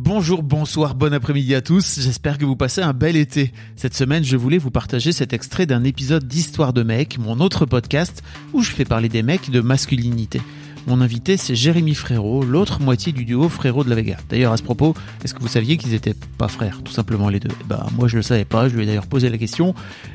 [0.00, 1.98] Bonjour, bonsoir, bon après-midi à tous.
[1.98, 3.52] J'espère que vous passez un bel été.
[3.74, 7.66] Cette semaine, je voulais vous partager cet extrait d'un épisode d'Histoire de mecs, mon autre
[7.66, 8.22] podcast
[8.52, 10.40] où je fais parler des mecs de masculinité.
[10.86, 14.16] Mon invité, c'est Jérémy Frérot, l'autre moitié du duo Frérot de la Vega.
[14.30, 17.40] D'ailleurs, à ce propos, est-ce que vous saviez qu'ils étaient pas frères, tout simplement les
[17.40, 17.50] deux?
[17.66, 19.74] Bah, moi je le savais pas, je lui ai d'ailleurs posé la question,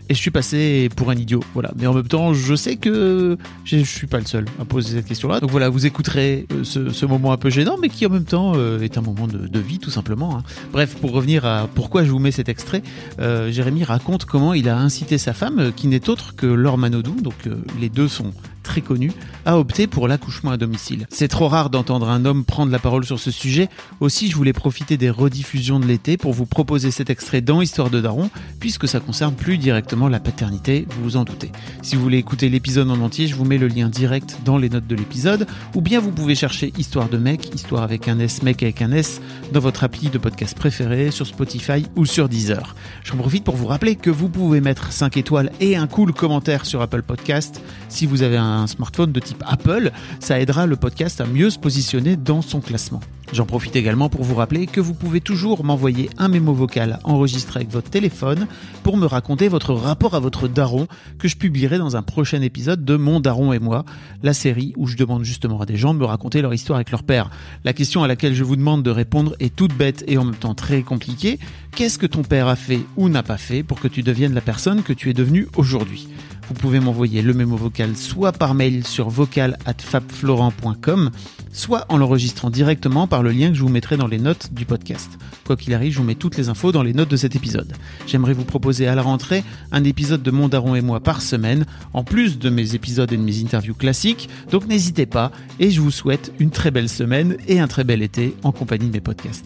[0.09, 1.71] et je suis passé pour un idiot, voilà.
[1.77, 5.05] Mais en même temps, je sais que je suis pas le seul à poser cette
[5.05, 5.39] question-là.
[5.39, 8.53] Donc voilà, vous écouterez euh, ce, moment un peu gênant, mais qui en même temps
[8.55, 10.37] euh, est un moment de, vie, tout simplement.
[10.37, 10.43] hein.
[10.71, 12.81] Bref, pour revenir à pourquoi je vous mets cet extrait,
[13.19, 17.15] euh, Jérémy raconte comment il a incité sa femme, qui n'est autre que Laure Manodou,
[17.21, 17.47] donc
[17.79, 18.33] les deux sont
[18.63, 19.11] très connu,
[19.45, 21.05] a opté pour l'accouchement à domicile.
[21.09, 24.53] C'est trop rare d'entendre un homme prendre la parole sur ce sujet, aussi je voulais
[24.53, 28.87] profiter des rediffusions de l'été pour vous proposer cet extrait dans Histoire de Daron, puisque
[28.87, 31.51] ça concerne plus directement la paternité, vous vous en doutez.
[31.81, 34.69] Si vous voulez écouter l'épisode en entier, je vous mets le lien direct dans les
[34.69, 38.43] notes de l'épisode, ou bien vous pouvez chercher Histoire de mec, Histoire avec un S,
[38.43, 42.75] mec avec un S, dans votre appli de podcast préféré, sur Spotify ou sur Deezer.
[43.03, 46.65] J'en profite pour vous rappeler que vous pouvez mettre 5 étoiles et un cool commentaire
[46.65, 51.21] sur Apple Podcast si vous avez un smartphone de type Apple, ça aidera le podcast
[51.21, 53.01] à mieux se positionner dans son classement.
[53.33, 57.61] J'en profite également pour vous rappeler que vous pouvez toujours m'envoyer un mémo vocal enregistré
[57.61, 58.45] avec votre téléphone
[58.83, 60.87] pour me raconter votre rapport à votre daron
[61.17, 63.85] que je publierai dans un prochain épisode de Mon daron et moi,
[64.21, 66.91] la série où je demande justement à des gens de me raconter leur histoire avec
[66.91, 67.31] leur père.
[67.63, 70.35] La question à laquelle je vous demande de répondre est toute bête et en même
[70.35, 71.39] temps très compliquée.
[71.75, 74.41] Qu'est-ce que ton père a fait ou n'a pas fait pour que tu deviennes la
[74.41, 76.07] personne que tu es devenue aujourd'hui?
[76.47, 81.11] Vous pouvez m'envoyer le mémo vocal soit par mail sur vocal@fabflorent.com,
[81.51, 84.65] soit en l'enregistrant directement par le lien que je vous mettrai dans les notes du
[84.65, 85.17] podcast.
[85.45, 87.73] Quoi qu'il arrive, je vous mets toutes les infos dans les notes de cet épisode.
[88.07, 91.65] J'aimerais vous proposer à la rentrée un épisode de Mon Daron et moi par semaine,
[91.93, 95.81] en plus de mes épisodes et de mes interviews classiques, donc n'hésitez pas et je
[95.81, 99.01] vous souhaite une très belle semaine et un très bel été en compagnie de mes
[99.01, 99.45] podcasts.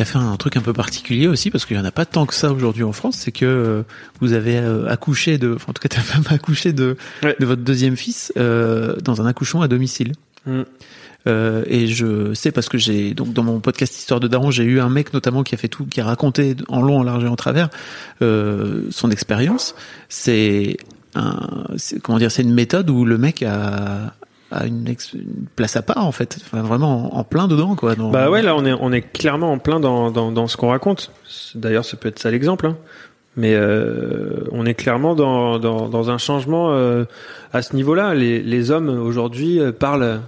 [0.00, 2.24] T'as fait un truc un peu particulier aussi parce qu'il y en a pas tant
[2.24, 3.82] que ça aujourd'hui en France, c'est que euh,
[4.22, 7.36] vous avez euh, accouché de, enfin, en tout cas ta femme a accouché de Ouais.
[7.38, 10.12] de votre deuxième fils euh, dans un accouchement à domicile.
[10.46, 10.62] Mm.
[11.26, 14.64] Euh, et je sais parce que j'ai donc dans mon podcast Histoire de Daron, j'ai
[14.64, 17.24] eu un mec notamment qui a fait tout, qui a raconté en long, en large
[17.24, 17.68] et en travers
[18.22, 19.74] euh, son expérience.
[20.08, 20.78] C'est
[21.14, 24.14] un, c'est- comment dire, c'est une méthode où le mec a
[24.50, 24.84] a une,
[25.56, 27.94] place à part en fait, enfin, vraiment en, en plein dedans quoi.
[27.94, 30.56] dans- Bah ouais, là on est on est clairement en plein dans dans, dans ce
[30.56, 31.12] qu'on raconte.
[31.54, 32.66] D'ailleurs, ça peut être ça l'exemple.
[32.66, 32.76] Hein.
[33.36, 37.04] Mais euh, on est clairement dans dans, dans un changement euh,
[37.52, 38.14] à ce niveau-là.
[38.14, 40.20] Les les hommes aujourd'hui euh, parlent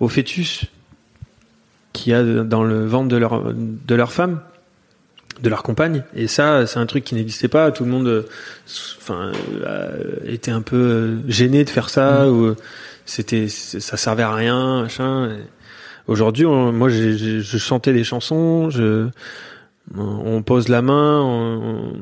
[0.00, 0.64] au fœtus
[1.92, 4.40] qu'il y a dans le ventre de leur de leur femme,
[5.42, 6.04] de leur compagne.
[6.14, 7.70] Et ça, c'est un truc qui n'existait pas.
[7.70, 8.24] Tout le monde,
[9.00, 9.32] enfin,
[9.66, 12.56] euh, était un peu gêné de faire ça ou euh,
[13.06, 15.38] c'était ça servait à rien, machin.
[16.06, 19.08] Aujourd'hui, moi, j'ai- je chantais des chansons, je,
[19.96, 21.92] on pose la main en,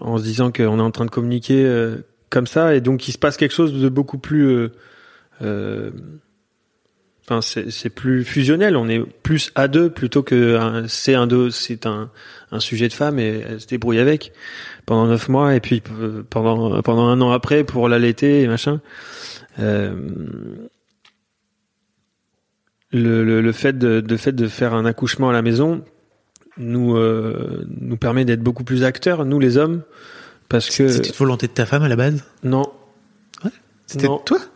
[0.00, 1.96] en se disant qu'on est en train de communiquer euh,
[2.28, 4.68] comme ça, et donc il se passe quelque chose de beaucoup plus, euh,
[5.42, 5.90] euh,
[7.28, 8.76] enfin, c'est plus fusionnel.
[8.76, 12.10] On est plus à deux plutôt que c'est un deux, c'est un,
[12.52, 14.32] un sujet de femme et elle se débrouille avec
[14.86, 18.80] pendant neuf mois, et puis euh, pendant pendant un an après pour l'allaiter et machin.
[19.60, 19.94] Euh,
[22.92, 25.84] le, le, le fait de, de fait de faire un accouchement à la maison
[26.56, 29.82] nous euh, nous permet d'être beaucoup plus acteurs nous les hommes
[30.48, 32.24] parce que C'était une volonté de ta femme à la base?
[32.42, 32.64] Non.
[33.86, 34.38] C'était toi?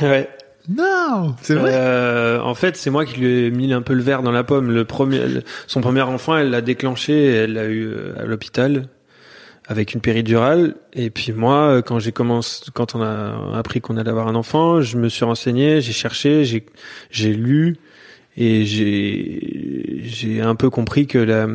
[0.00, 0.28] Ouais.
[0.68, 1.72] Non, c'est vrai?
[1.74, 4.44] Euh, en fait c'est moi qui lui ai mis un peu le verre dans la
[4.44, 4.70] pomme.
[4.70, 5.20] Le premier
[5.66, 8.84] son premier enfant elle l'a déclenché elle l'a eu à l'hôpital
[9.72, 10.76] avec une péridurale.
[10.92, 14.34] Et puis moi euh, quand j'ai commencé quand on a appris qu'on allait avoir un
[14.36, 16.64] enfant je me suis renseigné j'ai cherché j'ai
[17.10, 17.76] j'ai lu
[18.36, 21.46] et j'ai j'ai un peu compris que la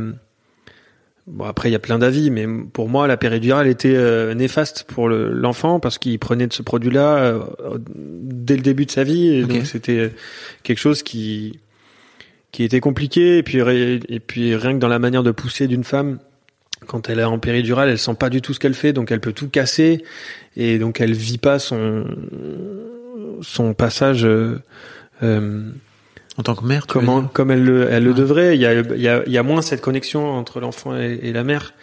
[1.28, 4.86] bon après il y a plein d'avis mais pour moi la péridurale était euh, néfaste
[4.88, 7.40] pour le- l'enfant parce qu'il prenait de ce produit-là euh,
[7.86, 9.28] dès le début de sa vie.
[9.30, 10.12] Et donc c'était
[10.64, 11.60] quelque chose qui
[12.54, 13.38] qui était compliqué.
[13.40, 16.20] Et puis et puis rien que dans la manière de pousser d'une femme
[16.86, 19.20] quand elle est en péridurale, elle sent pas du tout ce qu'elle fait, donc elle
[19.20, 20.04] peut tout casser
[20.56, 22.06] et donc elle vit pas son
[23.42, 24.60] son passage euh,
[25.24, 25.70] euh,
[26.38, 28.56] En tant que mère, tu comment, comme elle le, elle le devrait.
[28.56, 31.20] Il y a, il y a, il y a moins cette connexion entre l'enfant et,
[31.24, 31.74] et la mère.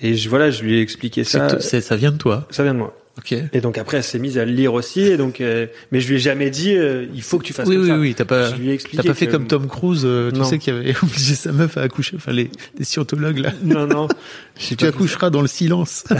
[0.00, 1.58] Et je, voilà, je lui ai expliqué ça.
[1.60, 2.46] ça vient de toi.
[2.50, 2.96] Ça vient de moi.
[3.18, 3.34] Ok.
[3.52, 5.00] Et donc après, elle s'est mise à le lire aussi.
[5.00, 7.66] Et donc, euh, mais je lui ai jamais dit, euh, il faut que tu fasses
[7.68, 7.98] Oui, comme oui, ça.
[7.98, 8.14] oui.
[8.14, 10.44] T'as pas, t'as pas fait que- comme Tom Cruise, euh, tu Non.
[10.44, 12.14] sais, qui avait obligé sa meuf à accoucher.
[12.16, 12.48] Enfin, les,
[12.78, 13.52] les scientologues là.
[13.64, 14.08] Non, non.
[14.58, 16.04] Tu accoucheras dans le silence.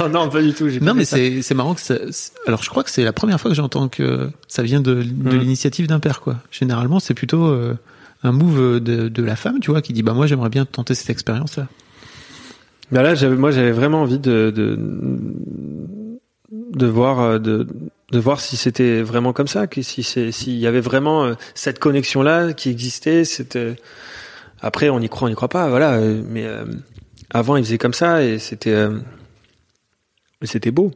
[0.00, 0.68] Non, non, pas du tout.
[0.80, 1.96] non, mais c'est, c'est marrant que ça,
[2.46, 5.36] alors je crois que c'est la première fois que j'entends que ça vient de, de
[5.36, 5.38] Mm.
[5.38, 6.36] l'initiative d'un père, quoi.
[6.50, 7.74] Généralement, c'est plutôt euh,
[8.22, 10.94] un move de, de la femme, tu vois, qui dit, bah, moi, j'aimerais bien tenter
[10.94, 11.68] cette expérience-là.
[12.94, 14.78] Bah là, j'avais, moi, j'avais vraiment envie de, de,
[16.50, 17.66] de voir, euh, de,
[18.12, 21.34] de voir si c'était vraiment comme ça, que si c'est, s'il y avait vraiment euh,
[21.56, 23.24] cette connexion-là qui existait.
[23.24, 23.74] C'était,
[24.60, 25.94] après, on y croit, on y croit pas, voilà.
[25.94, 26.64] euh, Mais euh,
[27.30, 28.98] avant, il faisait comme ça et c'était, euh,
[30.42, 30.92] c'était beau.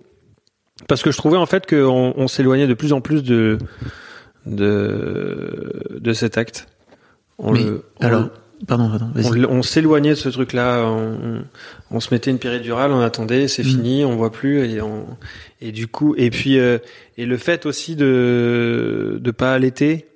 [0.87, 3.59] Parce que je trouvais en fait qu'on on s'éloignait de plus en plus de,
[4.47, 6.69] de, de cet acte.
[7.39, 8.31] On mais, le- on alors, le-
[8.67, 10.85] pardon, pardon, on, on s'éloignait de ce truc-là.
[10.85, 11.45] On, on-
[11.91, 13.67] on se mettait une péridurale, on attendait, c'est Mm.
[13.67, 15.07] fini, on voit plus et on,
[15.61, 16.79] et du coup et puis euh,
[17.17, 20.07] et le fait aussi de de pas allaiter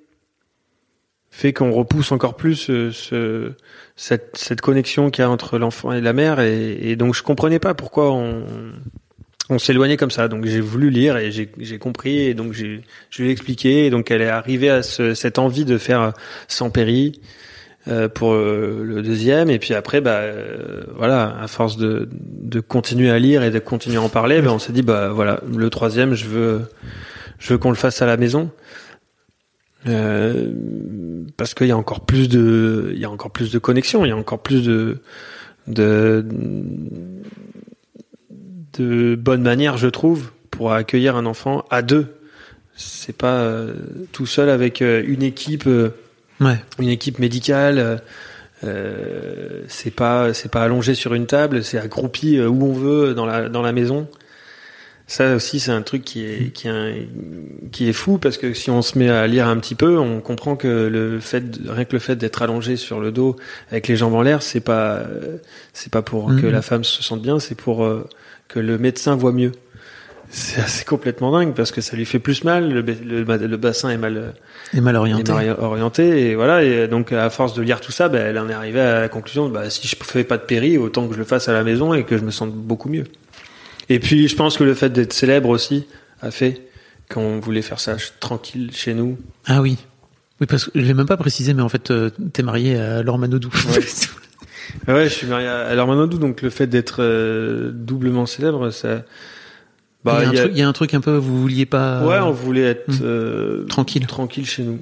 [1.31, 3.51] fait qu'on repousse encore plus euh, ce,
[3.95, 7.23] cette cette connexion qu'il y a entre l'enfant et la mère et, et donc je
[7.23, 8.43] comprenais pas pourquoi on
[9.49, 10.27] on s'éloignait comme ça.
[10.29, 13.87] Donc j'ai voulu lire et j'ai j'ai compris et donc j'ai je lui ai expliqué
[13.87, 16.13] et donc elle est arrivée à ce, cette envie de faire
[16.47, 17.19] sans péri
[17.87, 19.49] euh, pour euh, le deuxième.
[19.49, 23.59] Et puis après bah euh, voilà à force de de continuer à lire et de
[23.59, 26.61] continuer à en parler ben on s'est dit bah voilà le troisième je veux
[27.39, 28.51] je veux qu'on le fasse à la maison.
[29.85, 30.53] Euh,
[31.35, 34.09] parce qu'il y a encore plus de il y a encore plus de connexion il
[34.09, 34.99] y a encore plus de
[35.67, 36.25] de
[38.77, 42.15] de bonnes manières je trouve pour accueillir un enfant à deux.
[42.75, 43.73] C'est pas euh,
[44.11, 45.89] tout seul avec euh, une équipe euh,
[46.41, 46.57] Ouais.
[46.79, 47.79] une équipe médicale.
[47.79, 47.97] euh,
[48.63, 53.13] euh, c'est pas c'est pas allongé sur une table, c'est accroupi euh, où on veut
[53.13, 54.07] dans la dans la maison.
[55.05, 56.93] Ça aussi c'est un truc qui est qui est un-
[57.73, 60.21] qui est fou parce que si on se met à lire un petit peu, on
[60.21, 63.35] comprend que le fait rien que le fait d'être allongé sur le dos
[63.69, 65.01] avec les jambes en l'air, c'est pas
[65.73, 66.51] c'est pas pour que Mhm.
[66.51, 68.07] la femme se sente bien, c'est pour euh,
[68.47, 69.51] que le médecin voit mieux.
[70.35, 73.37] C'est assez complètement dingue parce que ça lui fait plus mal, le, ba- le, ba-
[73.37, 74.33] le bassin est mal
[74.73, 75.31] Et mal orienté.
[76.03, 78.53] est et voilà et donc à force de lire tout ça ben, elle en est
[78.53, 81.23] arrivée à la conclusion bah si je fais pas de péri autant que je le
[81.25, 83.03] fasse à la maison et que je me sente beaucoup mieux
[83.89, 85.85] et puis je pense que le fait d'être célèbre aussi
[86.23, 86.63] a fait
[87.11, 89.77] qu'on voulait faire ça tranquille chez nous Ah oui.
[90.41, 93.03] Oui, parce que je l'ai même pas précisé, mais en fait, euh, t'es marié à
[93.03, 93.49] Laure Manodou.
[93.69, 93.83] Ouais.
[94.93, 99.03] ouais je suis marié à Laure Manodou donc le fait d'être euh, doublement célèbre ça
[100.03, 101.39] bah, il, y a un a- truc, il y a un truc un peu, vous
[101.41, 102.05] vouliez pas.
[102.05, 102.99] ouais on voulait être Hmm.
[103.03, 104.05] euh, Tranquille.
[104.07, 104.79] tranquille chez nous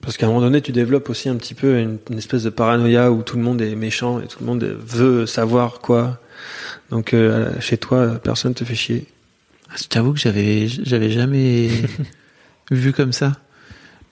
[0.00, 2.50] parce qu'à un moment donné, tu développes aussi un petit peu une, une espèce de
[2.50, 6.20] paranoïa où tout le monde est méchant et tout le monde veut savoir quoi.
[6.90, 9.06] Donc euh, chez toi, personne te fait chier.
[9.68, 11.68] Ah, Je t'avoue que j'avais, j'avais jamais
[12.70, 13.32] vu comme ça.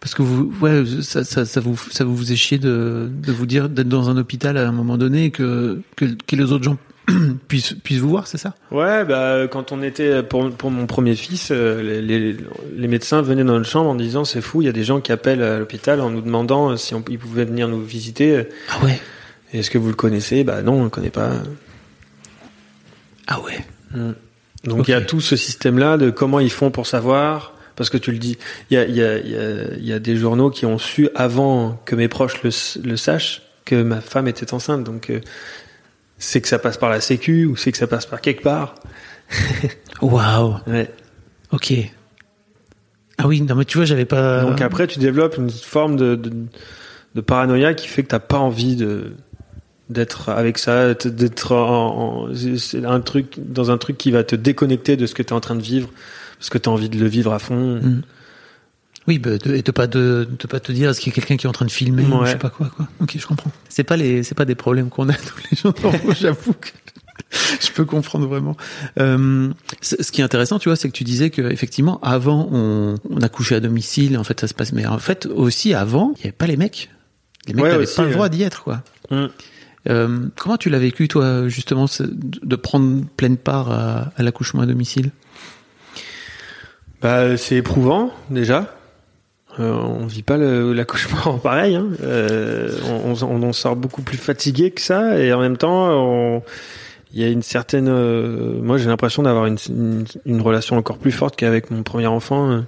[0.00, 3.46] Parce que vous, ouais, ça, ça, ça vous, ça vous faisait chier de, de vous
[3.46, 6.64] dire d'être dans un hôpital à un moment donné et que, que, que les autres
[6.64, 6.78] gens
[7.48, 8.54] puissent, puissent vous voir, c'est ça?
[8.70, 12.36] Ouais, bah quand on était pour pour mon premier fils, euh, les, les,
[12.74, 15.00] les médecins venaient dans notre chambre en disant c'est fou, il y a des gens
[15.00, 18.46] qui appellent à l'hôpital en nous demandant euh, si on, ils pouvaient venir nous visiter.
[18.70, 19.00] Ah ouais?
[19.52, 20.42] Est-ce que vous le connaissez?
[20.44, 21.30] Bah non, on le connaît pas.
[23.26, 23.64] Ah ouais?
[24.64, 24.88] Donc Ok.
[24.88, 27.52] il y a tout ce système-là de comment ils font pour savoir.
[27.76, 28.38] Parce que tu le dis,
[28.70, 31.78] il y a, il y, a, il y, a, des journaux qui ont su avant
[31.84, 32.48] que mes proches le,
[32.82, 34.82] le sachent que ma femme était enceinte.
[34.82, 35.20] Donc euh,
[36.18, 38.74] c'est que ça passe par la Sécu ou c'est que ça passe par quelque part.
[40.02, 40.56] Waouh.
[40.66, 40.90] Ouais.
[41.52, 41.72] Ok.
[43.18, 44.42] Ah oui, non mais tu vois, j'avais pas.
[44.42, 46.30] Donc après, tu développes une forme de, de,
[47.14, 49.12] de paranoïa qui fait que t'as pas envie de
[49.88, 54.96] d'être avec ça, d'être en, en- un truc dans un truc qui va te déconnecter
[54.96, 55.88] de ce que tu es en train de vivre
[56.38, 57.76] parce que tu as envie de le vivre à fond.
[57.76, 58.02] Mm.
[59.08, 61.16] Oui, bah, de, et de pas de, de pas te dire est-ce qu'il y a
[61.16, 62.26] quelqu'un qui est en train de filmer ou Ouais.
[62.26, 62.88] je sais pas quoi quoi.
[63.00, 63.52] Ok, je comprends.
[63.68, 65.74] C'est pas les c'est pas des problèmes qu'on a tous les jours.
[66.20, 66.68] J'avoue que
[67.60, 68.56] je peux comprendre vraiment.
[69.00, 72.96] Euh, ce qui est intéressant, tu vois, c'est que tu disais que effectivement avant on,
[73.10, 76.12] on a couché à domicile, en fait ça se passe, mais en fait aussi avant
[76.16, 76.90] il y avait pas les mecs.
[77.46, 78.14] Les mecs Ouais, n'avaient pas le ouais.
[78.14, 78.82] droit d'y être quoi.
[79.10, 79.26] Mm.
[79.88, 84.66] Euh, comment tu l'as vécu toi justement de prendre pleine part à, à l'accouchement à
[84.66, 85.10] domicile?
[87.02, 88.75] Bah, c'est éprouvant déjà.
[89.58, 91.76] Euh, on vit pas l'accouchement pareil.
[91.76, 91.88] Hein.
[92.02, 96.42] Euh, on, on, on sort beaucoup plus fatigué que ça, et en même temps,
[97.12, 97.88] il y a une certaine.
[97.88, 102.06] euh, moi, j'ai l'impression d'avoir une, une, une relation encore plus forte qu'avec mon premier
[102.06, 102.50] enfant.
[102.50, 102.60] euh,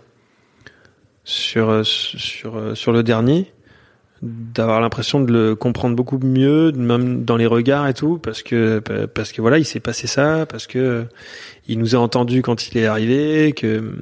[1.24, 3.52] sur sur sur le dernier,
[4.22, 8.78] d'avoir l'impression de le comprendre beaucoup mieux, même dans les regards et tout, parce que
[9.12, 11.04] parce que voilà, il s'est passé ça, parce que
[11.66, 13.92] il nous a entendu quand il est arrivé, que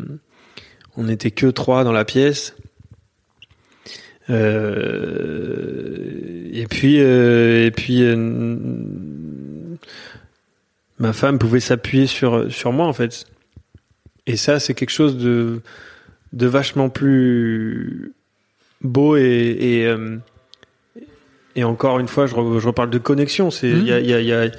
[0.96, 2.54] on n'était que trois dans la pièce.
[4.28, 6.06] Euh,
[6.52, 8.02] et puis et puis
[10.98, 13.26] ma femme pouvait s'appuyer sur sur moi en fait.
[14.26, 15.60] Et ça, c'est quelque chose de
[16.32, 18.12] de vachement plus
[18.82, 20.18] beau et et, euh,
[21.54, 23.50] et encore une fois, je, je, reparle de connexion.
[23.50, 24.50] C'est il y, a, y, a, y, a,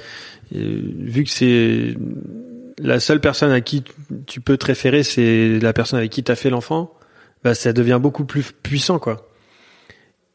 [0.50, 1.94] vu que c'est
[2.78, 3.84] la seule personne à qui
[4.26, 6.92] tu peux te référer, c'est la personne avec qui tu as fait l'enfant.
[7.44, 9.27] Bah, ça devient beaucoup plus puissant, quoi.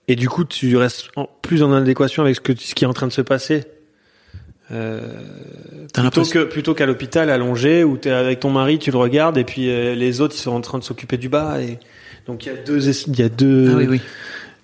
[0.08, 1.10] Et du coup, tu restes
[1.42, 3.64] plus en adéquation avec ce que ce qui est en train de se passer.
[4.72, 5.02] Euh,
[5.94, 9.38] plutôt que plutôt qu'à l'hôpital allongé où tu es avec ton mari, tu le regardes
[9.38, 11.80] et puis euh, les autres ils sont en train de s'occuper du bas et
[12.28, 14.02] donc il y a deux il y a deux ah oui, oui.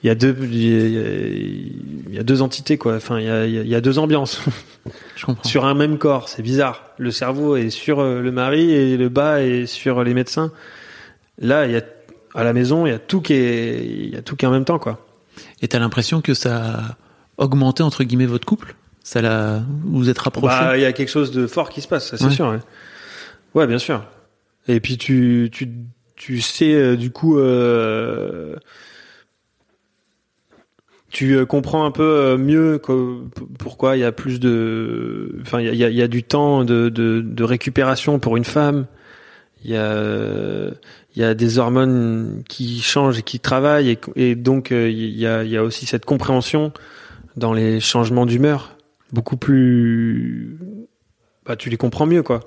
[0.01, 2.95] il y a deux il y a, deux entités quoi.
[2.95, 4.41] Enfin il y a, y a deux ambiances.
[5.17, 5.47] Je comprends.
[5.47, 6.85] sur un même corps, c'est bizarre.
[6.97, 10.51] Le cerveau est sur euh, le mari et le bas est sur les médecins.
[11.39, 11.81] Là, il y a
[12.33, 14.47] à la maison, il y a tout qui est il y a tout qui est
[14.47, 15.05] en même temps quoi.
[15.61, 16.97] Et t'as l'impression que ça a
[17.37, 18.75] augmenté entre guillemets votre couple?
[19.03, 21.87] Ça l'a, vous êtes rapproché Bah, il y a quelque chose de fort qui se
[21.87, 22.47] passe, ça c'est sûr.
[22.47, 22.59] Ouais.
[23.55, 23.67] ouais.
[23.67, 24.03] bien sûr.
[24.67, 25.69] Et puis tu tu
[26.15, 28.55] tu sais euh, du coup euh,
[31.09, 33.21] tu euh, comprends un peu mieux que,
[33.57, 36.63] pourquoi il y a plus de enfin il y a, il y a du temps
[36.63, 38.85] de, de, de récupération pour une femme
[39.63, 40.71] il y a
[41.15, 45.43] il y a des hormones qui changent et qui travaillent et, donc il y a
[45.43, 46.71] il y a aussi cette compréhension
[47.35, 48.75] dans les changements d'humeur.
[49.11, 50.57] Beaucoup plus
[51.45, 52.41] bah tu les comprends mieux quoi.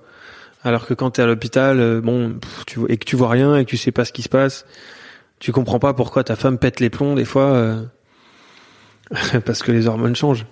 [0.62, 3.57] Alors que quand tu es à l'hôpital euh, bon tu et que tu vois rien
[3.57, 4.64] et que tu sais pas ce qui se passe
[5.40, 7.83] tu comprends pas pourquoi ta femme pète les plombs des fois euh,
[9.45, 10.47] parce que les hormones changent.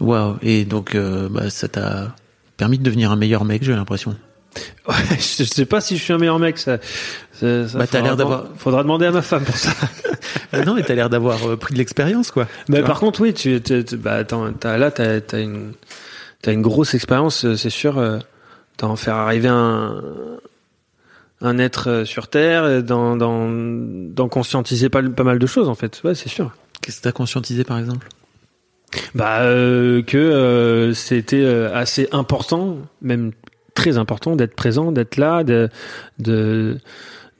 [0.00, 0.36] Waouh.
[0.42, 2.16] Et donc euh, bah, ça t'a
[2.56, 4.16] permis de devenir un meilleur mec j'ai l'impression
[4.88, 6.78] ouais, je sais pas si je suis un meilleur mec ça,
[7.32, 9.72] ça, ça bah, t'as l'air d'avoir faudra demander à ma femme pour ça
[10.52, 12.46] bah non, mais t'as l'air d'avoir euh, pris de l'expérience, quoi.
[12.68, 15.72] Mais par contre, oui, tu, tu, bah, attends, t'as, là, t'as, une,
[16.62, 18.18] grosse expérience, euh, c'est sûr, euh,
[18.78, 20.02] d'en faire arriver un,
[21.40, 26.00] un être sur Terre, d'en, conscientiser pas, pas mal de choses, en fait.
[26.04, 26.52] Ouais, c'est sûr.
[26.82, 28.08] Qu'est-ce que t'as conscientisé, par exemple?
[29.14, 33.32] Bah, euh, que c'était assez important, même
[33.76, 35.68] très important, d'être présent, d'être là, de,
[36.18, 36.78] de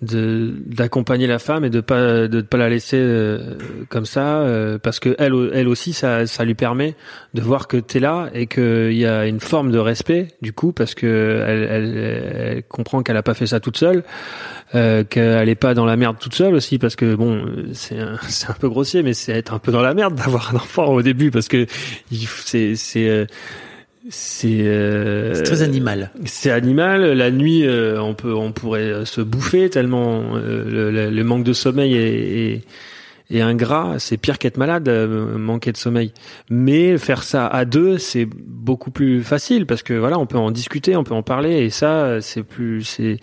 [0.03, 3.57] de d'accompagner la femme et de pas de pas la laisser euh,
[3.89, 6.95] comme ça euh, parce que elle elle aussi ça ça lui permet
[7.33, 10.53] de voir que tu es là et qu'il y a une forme de respect du
[10.53, 14.05] coup parce que elle, elle, elle comprend qu'elle a pas fait ça toute seule
[14.75, 17.97] euh, qu'elle est pas dans la merde toute seule aussi parce que bon c'est
[18.29, 20.89] c'est un peu grossier mais c'est être un peu dans la merde d'avoir un enfant
[20.89, 21.67] au début parce que
[22.45, 23.25] c'est c'est euh,
[24.09, 26.11] c'est euh, très animal.
[26.25, 27.13] C'est animal.
[27.13, 31.53] La nuit, euh, on peut, on pourrait se bouffer tellement euh, le, le, manque de
[31.53, 32.63] sommeil est, est,
[33.31, 33.97] est ingrat.
[33.99, 36.13] C'est pire qu'être malade, euh, manquer de sommeil.
[36.51, 40.53] Mais faire ça à deux, c'est beaucoup plus facile parce que voilà, on peut en
[40.53, 43.19] discuter, on peut en parler, et ça, c'est plus, c'est,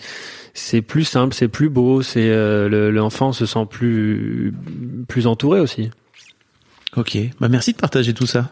[0.54, 2.02] c'est plus simple, c'est plus beau.
[2.02, 2.30] C'est
[2.92, 4.54] l'enfant se sent plus,
[5.08, 5.92] plus entouré aussi.
[6.98, 8.52] Ok, bah merci de partager tout ça.